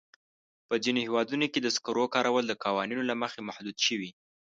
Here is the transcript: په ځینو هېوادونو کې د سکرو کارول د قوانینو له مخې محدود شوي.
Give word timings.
په 0.67 0.75
ځینو 0.83 0.99
هېوادونو 1.07 1.45
کې 1.53 1.59
د 1.61 1.67
سکرو 1.75 2.05
کارول 2.15 2.43
د 2.47 2.53
قوانینو 2.63 3.03
له 3.09 3.15
مخې 3.21 3.39
محدود 3.47 3.77
شوي. 3.85 4.11